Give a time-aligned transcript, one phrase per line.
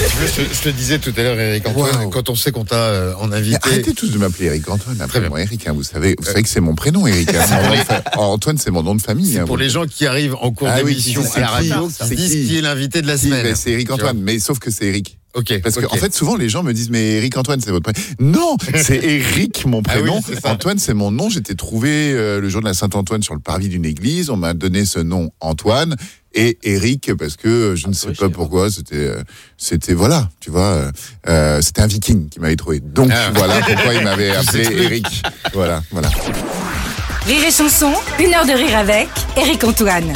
[0.00, 2.10] Je, je te disais tout à l'heure, Eric Antoine, Wow.
[2.10, 3.58] quand on sait qu'on t'a euh, en Mais invité.
[3.62, 4.96] Arrêtez tous de m'appeler Eric Antoine.
[4.96, 5.46] Très Appelez-moi bien.
[5.46, 5.66] Eric.
[5.68, 7.28] hein, vous savez, vous savez que c'est mon prénom, Eric.
[7.34, 7.44] hein.
[8.16, 9.36] Mon Oh, Antoine, c'est mon nom de famille.
[9.38, 12.14] hein, Pour vous- les gens qui arrivent en cours Ah d'émission à la radio, qui
[12.16, 13.42] disent qui est l'invité de la semaine.
[13.44, 13.90] mais c'est Eric.
[13.90, 15.18] Antoine, mais sauf que c'est Eric.
[15.34, 15.60] Ok.
[15.62, 15.84] Parce ok.
[15.86, 18.06] qu'en en fait, souvent, les gens me disent, mais Eric Antoine, c'est votre prénom?
[18.18, 20.20] Non, c'est Eric, mon Ah oui, prénom.
[20.44, 21.28] Antoine, c'est mon nom.
[21.30, 24.30] J'étais trouvé euh, le jour de la Saint-Antoine sur le parvis d'une église.
[24.30, 25.96] On m'a donné ce nom Antoine
[26.34, 28.70] et Eric parce que euh, je ne sais pas pourquoi.
[28.70, 29.22] C'était, euh,
[29.56, 30.90] c'était voilà, tu vois,
[31.28, 32.80] euh, c'était un Viking qui m'avait trouvé.
[32.80, 33.30] Donc Ah.
[33.34, 34.64] voilà pourquoi il m'avait appelé.
[34.84, 35.06] Eric.
[35.52, 36.08] Voilà, voilà.
[37.26, 40.12] Rire et chanson, une heure de rire avec Eric Antoine.